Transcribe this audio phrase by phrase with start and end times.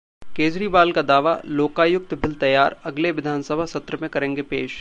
[0.35, 4.79] केजरीवाल का दावा- लोकायुक्त बिल तैयार, अगले विधानसभा सत्र में करेंगे पेश